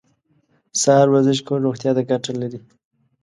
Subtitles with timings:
[0.81, 2.59] سهار ورزش کول روغتیا ته ګټه لري.